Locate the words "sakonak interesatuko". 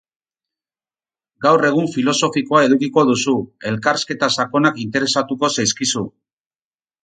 4.39-5.55